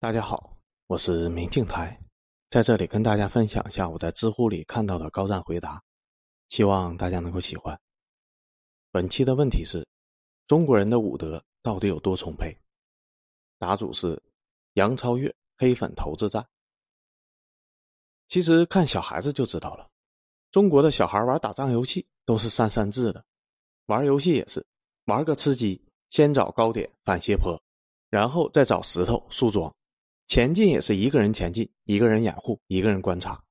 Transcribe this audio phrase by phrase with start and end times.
[0.00, 0.56] 大家好，
[0.86, 2.00] 我是明镜台，
[2.50, 5.82] 在这里跟大家分享一下我在知乎里看到的高赞回答，
[6.50, 7.76] 希望大家能够喜欢。
[8.92, 9.84] 本期的问题是：
[10.46, 12.56] 中国人的武德到底有多充沛？
[13.58, 14.22] 答主是
[14.74, 16.46] 杨超越黑粉投资战。
[18.28, 19.90] 其实看小孩子就知道了，
[20.52, 23.24] 中国的小孩玩打仗游戏都是三三制的，
[23.86, 24.64] 玩游戏也是
[25.06, 27.60] 玩个吃鸡，先找高点反斜坡，
[28.10, 29.74] 然后再找石头树桩。
[30.28, 33.42] 前进也是一个人前进，一个人掩护，一个人观察，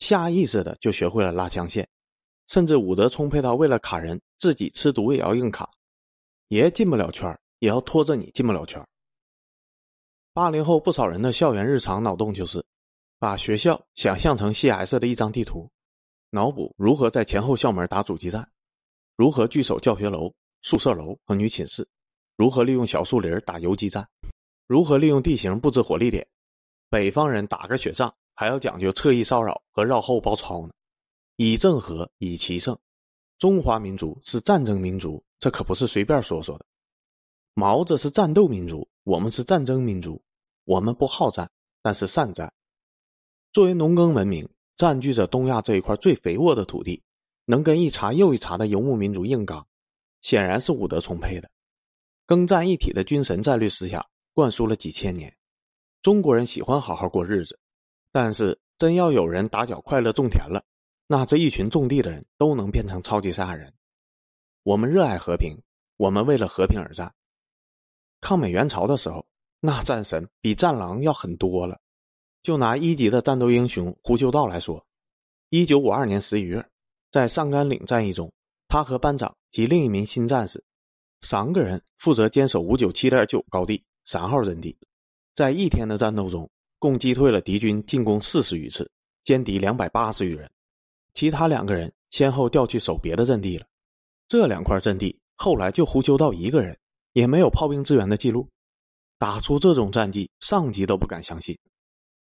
[0.00, 1.88] 下意识的就学会了拉枪线，
[2.48, 5.70] 甚至武德充沛到为了卡人，自己吃毒也要硬卡，
[6.48, 8.84] 爷进不了圈也要拖着你进不了圈
[10.32, 12.66] 八零后不少人的校园日常脑洞就是，
[13.20, 15.70] 把学校想象成 CS 的一张地图，
[16.30, 18.50] 脑补如何在前后校门打阻击战，
[19.14, 21.88] 如何据守教学楼、宿舍楼和女寝室，
[22.36, 24.08] 如何利用小树林打游击战。
[24.66, 26.26] 如何利用地形布置火力点？
[26.88, 30.72] 北方人打个雪仗还要讲究侧翼骚扰和绕后包抄呢。
[31.36, 32.78] 以正和，以奇胜。
[33.38, 36.64] 中华民族是战争民族，这可不是随便说说的。
[37.52, 40.22] 毛子是战斗民族，我们是战争民族。
[40.64, 41.50] 我们不好战，
[41.82, 42.52] 但是善战。
[43.52, 47.02] 作为农耕文明，占据着东亚这一块最肥沃的土地，
[47.44, 49.66] 能跟一茬又一茬的游牧民族硬刚，
[50.22, 51.50] 显然是武德充沛的。
[52.24, 54.02] 耕战一体的军神战略思想。
[54.34, 55.32] 灌输了几千年，
[56.02, 57.56] 中国人喜欢好好过日子，
[58.10, 60.64] 但是真要有人打脚快乐种田了，
[61.06, 63.72] 那这一群种地的人都能变成超级赛亚人。
[64.64, 65.56] 我们热爱和平，
[65.96, 67.14] 我们为了和平而战。
[68.20, 69.24] 抗美援朝的时候，
[69.60, 71.80] 那战神比战狼要狠多了。
[72.42, 74.84] 就拿一级的战斗英雄胡修道来说，
[75.50, 76.68] 一九五二年十一月，
[77.12, 78.32] 在上甘岭战役中，
[78.66, 80.64] 他和班长及另一名新战士，
[81.20, 83.84] 三个人负责坚守五九七点九高地。
[84.06, 84.76] 三号阵地，
[85.34, 88.90] 在一天的战斗中，共击退了敌军进攻四十余次，
[89.24, 90.50] 歼敌两百八十余人。
[91.14, 93.66] 其他两个人先后调去守别的阵地了。
[94.28, 96.78] 这两块阵地后来就胡修道一个人，
[97.12, 98.48] 也没有炮兵支援的记录。
[99.16, 101.58] 打出这种战绩，上级都不敢相信。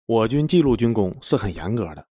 [0.07, 2.07] 我军记录军功是很严格的。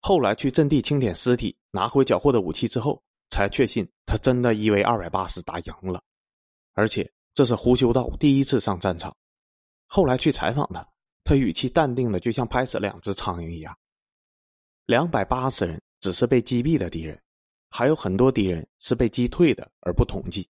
[0.00, 6.00] 后来去阵地清点尸体，拿回缴获的武器之后，才确信他真的一 v 二百八十打赢了，
[6.74, 7.10] 而且。
[7.38, 9.16] 这是胡修道第一次上战场，
[9.86, 10.84] 后来去采访他，
[11.22, 13.78] 他语气淡定的就像拍死两只苍蝇一样。
[14.86, 17.22] 两百八十人只是被击毙的敌人，
[17.70, 20.48] 还有很多敌人是被击退的，而不统计。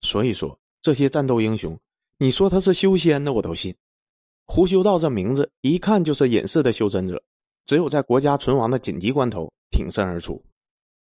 [0.00, 1.78] 所以说这些战斗英雄，
[2.16, 3.76] 你说他是修仙的我都信。
[4.46, 7.22] 胡修道这名字一看就是隐世的修真者，
[7.66, 10.42] 只有在国家存亡的紧急关头挺身而出。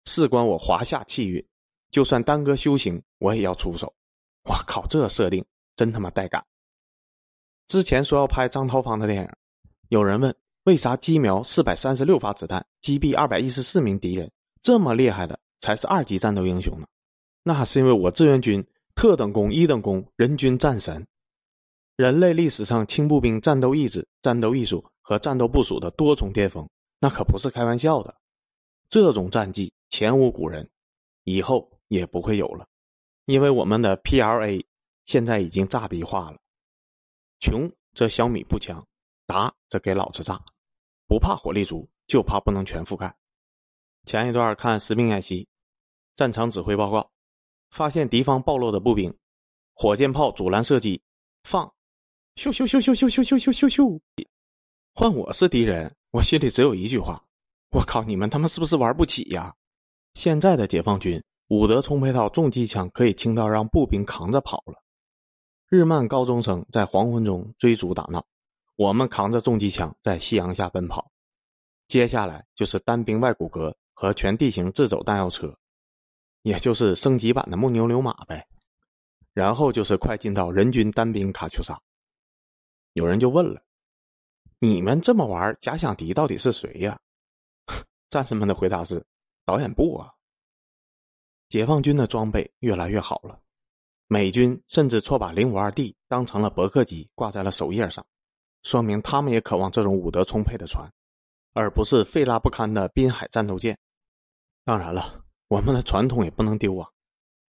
[0.05, 1.45] 事关我华夏气运，
[1.91, 3.93] 就算耽搁修行，我也要出手。
[4.45, 5.43] 我靠，这设定
[5.75, 6.45] 真他妈带感！
[7.67, 9.29] 之前说要拍张涛芳的电影，
[9.89, 10.35] 有人问
[10.65, 16.85] 为啥机瞄四百三十六发子弹击毙二百一十四名敌人，这么厉害的才是二级战斗英雄呢？
[17.41, 18.63] 那是因为我志愿军
[18.93, 21.05] 特等功一等功，人均战神，
[21.95, 26.69] 人类历史上轻步兵战斗意志、战斗艺术和战斗部署的多重巅峰，
[26.99, 28.15] 那可不是开玩笑的。
[28.89, 30.69] 这种战绩前无古人，
[31.23, 32.67] 以后也不会有了。
[33.25, 34.63] 因为我们的 PLA
[35.05, 36.39] 现在已经炸逼化了，
[37.39, 38.85] 穷则小米步枪，
[39.25, 40.39] 打则给老子炸，
[41.07, 43.15] 不怕火力足，就怕不能全覆盖。
[44.05, 45.47] 前一段看实兵演习，
[46.15, 47.11] 战场指挥报告，
[47.71, 49.11] 发现敌方暴露的步兵，
[49.73, 51.01] 火箭炮阻拦射击，
[51.43, 51.65] 放，
[52.35, 53.99] 咻咻咻咻咻咻咻咻咻咻，
[54.93, 57.23] 换我是敌人，我心里只有一句话：
[57.71, 59.55] 我靠，你们他妈是不是玩不起呀？
[60.13, 61.21] 现在的解放军。
[61.47, 64.81] 武德充沛到重机枪可以轻到让步兵扛着跑了，
[65.69, 68.25] 日漫高中生在黄昏中追逐打闹，
[68.75, 71.11] 我们扛着重机枪在夕阳下奔跑。
[71.87, 75.55] 接下来就是单兵外骨骼和全地形自走弹药车，
[76.41, 78.47] 也就是升级版的木牛流马呗。
[79.31, 81.79] 然后就是快进到人均单兵卡秋莎。
[82.93, 83.61] 有人就问了：
[84.57, 86.99] 你们这么玩假想敌到底是谁呀？
[88.09, 89.05] 战士们的回答是：
[89.45, 90.11] 导演部啊。
[91.49, 93.39] 解放军的装备越来越好了，
[94.07, 98.05] 美军甚至错把零五二 D 当成了伯克级挂在了首页上，
[98.63, 100.91] 说明他们也渴望这种武德充沛的船，
[101.53, 103.77] 而不是废拉不堪的滨海战斗舰。
[104.63, 106.89] 当然了，我们的传统也不能丢啊！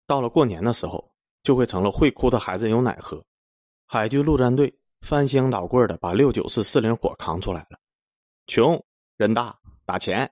[0.06, 1.12] 到了过年的时候，
[1.42, 3.24] 就会成了会哭的孩子有奶喝。
[3.86, 7.78] 海军陆战队翻箱倒柜的把六九式四零火扛出来了，
[8.48, 8.84] 穷
[9.16, 10.28] 人大打钱。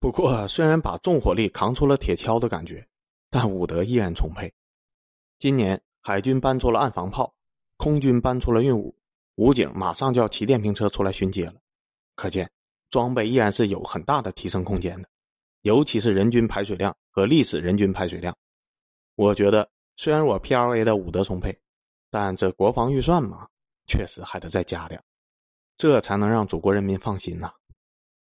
[0.00, 2.86] 不过，虽然把重火力扛出了铁锹的感觉，
[3.30, 4.52] 但武德依然充沛。
[5.38, 7.34] 今年海军搬出了岸防炮，
[7.76, 8.94] 空军搬出了运五，
[9.34, 11.54] 武警马上就要骑电瓶车出来巡街了，
[12.14, 12.48] 可见
[12.90, 15.08] 装备依然是有很大的提升空间的，
[15.62, 18.36] 尤其是人均排水量和历史人均排水量。
[19.16, 21.58] 我觉得虽然我 PLA 的武德充沛，
[22.08, 23.48] 但这国防预算嘛，
[23.88, 25.02] 确实还得再加点，
[25.76, 27.52] 这才能让祖国人民放心呐。